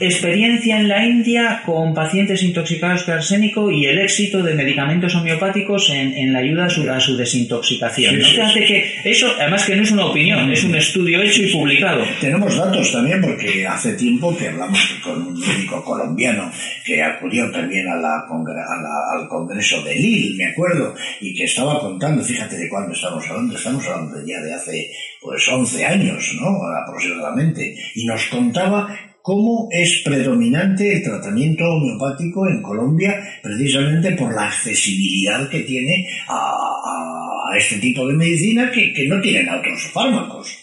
[0.00, 5.90] experiencia en la India con pacientes intoxicados de arsénico y el éxito de medicamentos homeopáticos
[5.90, 8.20] en, la ayuda a su, desintoxicación.
[8.42, 12.04] hace que eso, además que no es una opinión, es un estudio hecho y publicado.
[12.20, 16.50] Tenemos datos también porque hace tiempo que hablamos con un médico colombiano
[16.84, 18.24] que acudió también a la,
[19.12, 23.56] al Congreso de Lille, me acuerdo, y que estaba contando, fíjate de cuándo estamos hablando,
[23.56, 24.90] estamos hablando ya de hace
[25.20, 26.48] pues 11 años, ¿no?
[26.84, 28.88] Aproximadamente, y nos contaba
[29.22, 36.62] cómo es predominante el tratamiento homeopático en Colombia precisamente por la accesibilidad que tiene a,
[37.58, 40.58] este tipo de medicina que, que no tienen otros fármacos.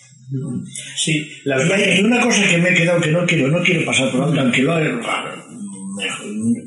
[0.95, 1.77] Sí, la verdad.
[1.77, 4.23] Y hay una cosa que me he quedado que no quiero, no quiero pasar por
[4.23, 4.73] alto, aunque lo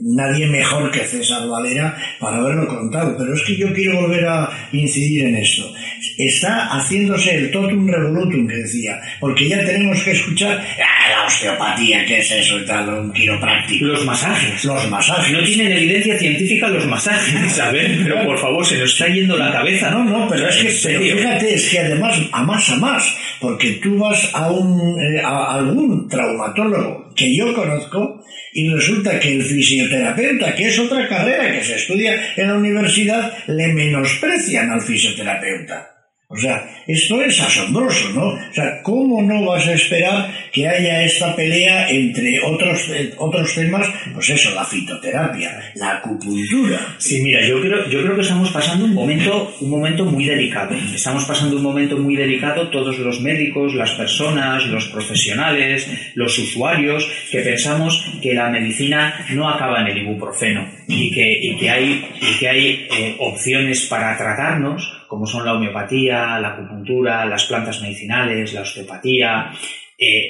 [0.03, 4.51] nadie mejor que César Valera para haberlo contado, pero es que yo quiero volver a
[4.73, 5.73] incidir en esto.
[6.19, 12.05] Está haciéndose el totum revolutum que decía, porque ya tenemos que escuchar ah, la osteopatía,
[12.05, 12.63] ¿qué es eso?
[12.65, 13.87] Tal, un quiropráctico.
[13.87, 14.65] Los masajes.
[14.65, 15.33] Los masajes.
[15.33, 19.37] No tienen evidencia científica los masajes, a ver, pero por favor, se nos está yendo
[19.37, 19.91] la cabeza.
[19.91, 23.99] No, no, pero es que, fíjate, es que además, a más a más, porque tú
[23.99, 28.16] vas a, un, eh, a algún traumatólogo que yo conozco
[28.57, 33.31] y resulta que el fisioterapeuta, que es otra carrera que se estudia en la universidad,
[33.49, 35.96] le menosprecian al fisioterapeuta.
[36.29, 38.27] O sea, esto es asombroso, ¿no?
[38.31, 43.55] O sea, ¿cómo no vas a esperar que haya esta pelea entre otros, eh, otros
[43.55, 43.87] temas?
[44.13, 46.97] Pues eso, la fitoterapia, la acupuntura.
[46.99, 50.75] Sí, mira, yo creo, yo creo que estamos pasando un momento, un momento muy delicado.
[50.93, 57.09] Estamos pasando un momento muy delicado todos los médicos, las personas, los profesionales, los usuarios,
[57.31, 62.05] que pensamos que la medicina no acaba en el ibuprofeno y que, y que hay,
[62.21, 67.81] y que hay eh, opciones para tratarnos como son la homeopatía, la acupuntura, las plantas
[67.81, 69.53] medicinales, la osteopatía,
[69.99, 70.29] eh,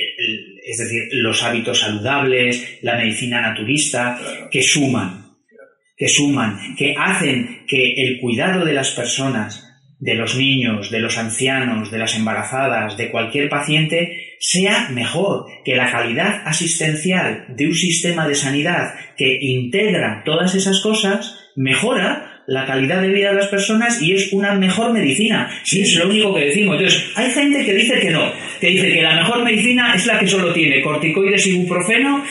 [0.65, 4.19] es decir, los hábitos saludables, la medicina naturista,
[4.51, 5.37] que suman,
[5.97, 9.65] que suman, que hacen que el cuidado de las personas,
[9.99, 15.75] de los niños, de los ancianos, de las embarazadas, de cualquier paciente, sea mejor, que
[15.75, 22.65] la calidad asistencial de un sistema de sanidad que integra todas esas cosas mejora la
[22.65, 25.51] calidad de vida de las personas y es una mejor medicina.
[25.65, 26.77] Sí, es lo único que decimos.
[26.77, 30.19] Entonces, hay gente que dice que no, que dice que la mejor medicina es la
[30.19, 32.25] que solo tiene corticoides y ibuprofeno.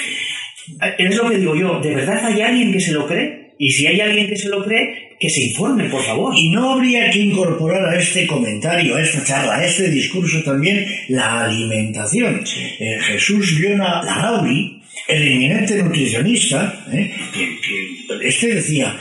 [0.98, 3.54] Es lo que digo yo, ¿de verdad hay alguien que se lo cree?
[3.58, 6.34] Y si hay alguien que se lo cree, que se informe, por favor.
[6.36, 10.86] Y no habría que incorporar a este comentario, a esta charla, a este discurso también
[11.10, 12.44] la alimentación.
[12.80, 18.96] Eh, Jesús Leona Larrauri, el eminente nutricionista, eh, que este decía,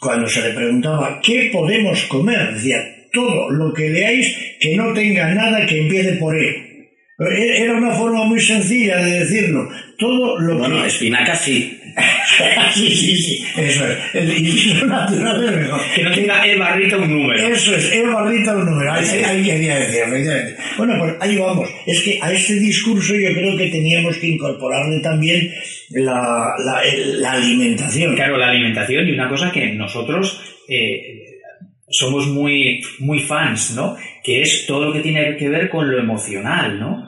[0.00, 2.82] cuando se le preguntaba qué podemos comer, decía
[3.12, 6.70] todo lo que leáis que no tenga nada que empiece por E.
[7.18, 9.68] Era una forma muy sencilla de decirlo.
[9.98, 10.70] Todo lo bueno, que.
[10.70, 11.78] Bueno, espinaca sí.
[12.74, 13.44] sí, sí, sí.
[13.56, 13.98] Eso es.
[14.14, 15.80] El inicio natural es mejor.
[15.94, 17.48] Que no tenga E barrita un número.
[17.48, 18.92] Eso es, E barrita un número.
[18.92, 21.68] Ahí, ahí quería decir, Bueno, pues ahí vamos.
[21.86, 25.52] Es que a este discurso yo creo que teníamos que incorporarle también
[25.90, 28.14] la, la, la alimentación.
[28.14, 30.40] Claro, la alimentación y una cosa que nosotros.
[30.68, 31.20] Eh,
[31.90, 33.96] somos muy, muy fans, ¿no?
[34.22, 37.04] Que es todo lo que tiene que ver con lo emocional, ¿no?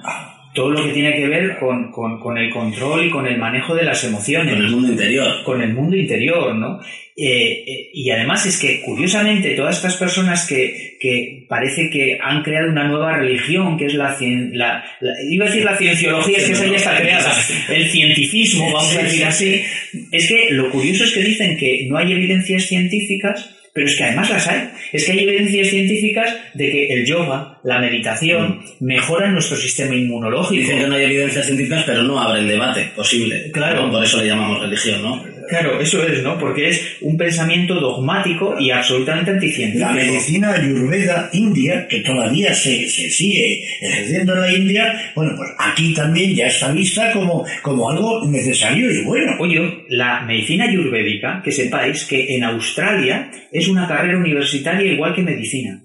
[0.54, 3.84] Todo lo que tiene que ver con, con, el control y con el manejo de
[3.84, 4.52] las emociones.
[4.52, 5.44] Con el mundo interior.
[5.44, 6.80] Con el mundo interior, ¿no?
[7.14, 12.42] Eh, eh, y además es que, curiosamente, todas estas personas que, que, parece que han
[12.42, 14.84] creado una nueva religión, que es la, la,
[15.30, 17.32] iba a decir la cienciología, es que esa ya está creada,
[17.68, 19.62] el cientificismo, vamos a decir así,
[20.10, 24.04] es que lo curioso es que dicen que no hay evidencias científicas pero es que
[24.04, 24.68] además las hay.
[24.92, 28.84] Es que hay evidencias científicas de que el yoga, la meditación, mm.
[28.84, 30.60] mejoran nuestro sistema inmunológico.
[30.60, 33.50] Dicen que no hay evidencias científicas, pero no abren debate posible.
[33.52, 33.90] Claro.
[33.90, 35.24] Por eso le llamamos religión, ¿no?
[35.52, 36.38] Claro, eso es, ¿no?
[36.38, 39.86] Porque es un pensamiento dogmático y absolutamente anticientífico.
[39.86, 45.50] La medicina ayurveda india, que todavía se, se, sigue ejerciendo en la India, bueno, pues
[45.58, 49.32] aquí también ya está vista como, como algo necesario y bueno.
[49.40, 55.20] Oye, la medicina ayurvédica, que sepáis que en Australia es una carrera universitaria igual que
[55.20, 55.81] medicina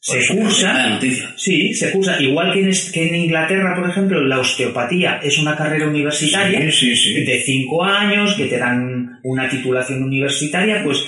[0.00, 1.00] se cursa,
[1.36, 5.56] sí, se cursa, igual que en, que en, Inglaterra, por ejemplo, la osteopatía es una
[5.56, 11.04] carrera universitaria de cinco años, que te dan una titulación universitaria, pues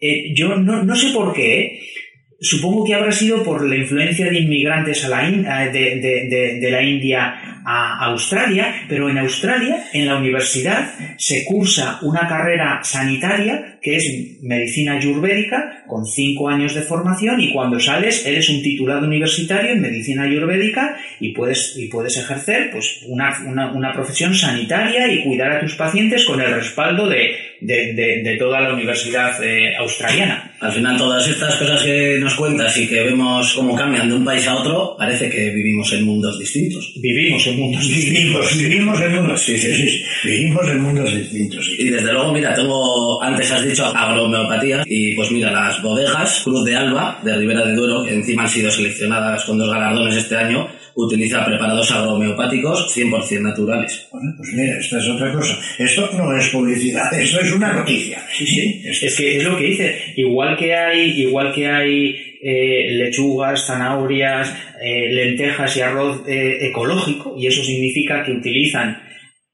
[0.00, 1.80] eh, yo no, no, sé por qué,
[2.40, 5.20] supongo que habrá sido por la influencia de inmigrantes la
[5.70, 12.80] de, la India a Australia, pero en Australia, en la universidad, se cursa una carrera
[12.82, 18.62] sanitaria que es medicina ayurvédica con cinco años de formación y cuando sales eres un
[18.62, 25.12] titulado universitario en medicina ayurvédica y puedes, y puedes ejercer pues, una, una profesión sanitaria
[25.12, 29.76] y cuidar a tus pacientes con el respaldo de, de, de, toda la universidad eh,
[29.76, 30.54] australiana.
[30.60, 34.24] Al final todas estas cosas que nos cuentas y que vemos cómo cambian de un
[34.24, 36.92] país a otro, parece que vivimos en mundos distintos.
[36.96, 38.58] Vivimos en mundos distintos.
[38.58, 41.70] Vivimos, en mundos, sí, sí, Vivimos en mundos distintos.
[41.78, 46.64] Y desde luego, mira, tengo, antes has dicho agrohomeopatía y pues mira, las bodegas Cruz
[46.64, 50.36] de Alba de Ribera de Duero, que encima han sido seleccionadas con dos galardones este
[50.36, 54.08] año, utiliza preparados agrohomeopáticos 100% naturales.
[54.12, 55.58] Bueno, pues mira, esta es otra cosa.
[55.78, 58.22] Esto no es publicidad, esto es una noticia.
[58.32, 59.96] Sí, sí, es, que es lo que dice.
[60.16, 67.36] Igual que hay, igual que hay eh, lechugas, zanahorias, eh, lentejas y arroz eh, ecológico,
[67.38, 69.09] y eso significa que utilizan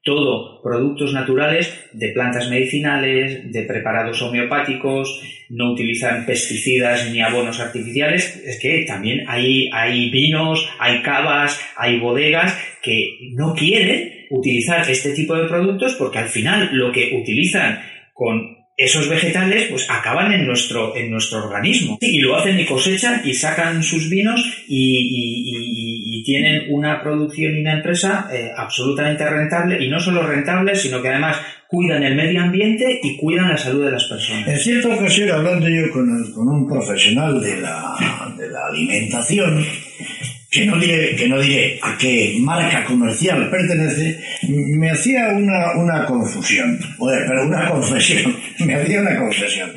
[0.07, 8.41] todo productos naturales de plantas medicinales, de preparados homeopáticos, no utilizan pesticidas ni abonos artificiales,
[8.45, 15.11] es que también hay, hay vinos, hay cavas, hay bodegas que no quieren utilizar este
[15.11, 17.79] tipo de productos porque al final lo que utilizan
[18.13, 21.97] con esos vegetales pues acaban en nuestro, en nuestro organismo.
[21.99, 25.86] Y lo hacen y cosechan y sacan sus vinos y,
[26.23, 31.09] tienen una producción y una empresa eh, absolutamente rentable y no solo rentable, sino que
[31.09, 31.37] además
[31.67, 34.47] cuidan el medio ambiente y cuidan la salud de las personas.
[34.47, 37.95] En cierta ocasión, hablando yo con, un profesional de la,
[38.37, 39.65] de la alimentación,
[40.49, 46.05] que no diré, que no diré a qué marca comercial pertenece, me hacía una, una
[46.05, 49.71] confusión, pero una confesión, me hacía una confesión.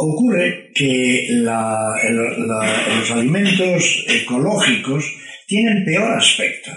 [0.00, 5.04] Ocurre que los alimentos ecológicos
[5.48, 6.70] tienen peor aspecto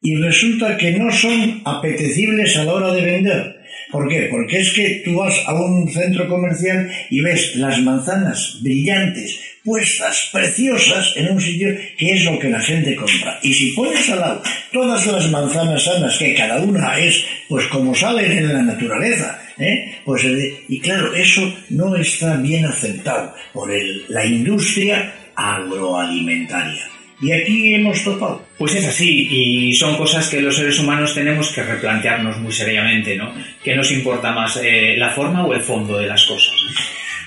[0.00, 3.56] y resulta que no son apetecibles a la hora de vender.
[3.90, 4.28] ¿Por qué?
[4.30, 10.28] Porque es que tú vas a un centro comercial y ves las manzanas brillantes, puestas,
[10.32, 13.38] preciosas, en un sitio que es lo que la gente compra.
[13.42, 14.42] Y si pones al lado
[14.72, 19.96] todas las manzanas sanas, que cada una es pues como salen en la naturaleza, ¿eh?
[20.04, 23.70] pues, eh, y claro, eso no está bien aceptado por
[24.08, 26.93] la industria agroalimentaria.
[27.24, 28.44] Y aquí hemos topado.
[28.58, 33.16] Pues es así, y son cosas que los seres humanos tenemos que replantearnos muy seriamente,
[33.16, 33.32] ¿no?
[33.62, 36.54] ¿Qué nos importa más, eh, la forma o el fondo de las cosas?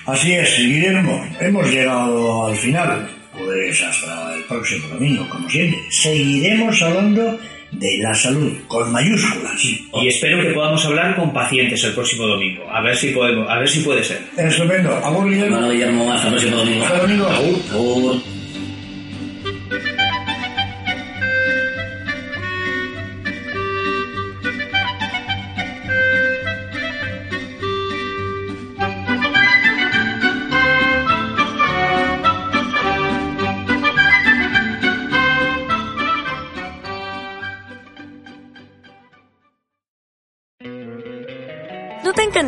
[0.06, 3.10] Así es, Guillermo, hemos llegado al final.
[3.36, 5.80] Pues hasta el próximo domingo, como siempre.
[5.90, 7.40] Seguiremos hablando
[7.72, 9.64] de la salud, con mayúsculas.
[9.64, 12.70] Y espero que podamos hablar con pacientes el próximo domingo.
[12.70, 14.20] A ver si podemos, a ver si puede ser.
[14.36, 14.94] Estupendo.
[14.96, 15.56] Agur, Guillermo.
[15.56, 16.84] Bueno, Guillermo, hasta el próximo domingo.
[16.84, 17.26] Hasta el domingo.
[17.72, 18.37] Agur.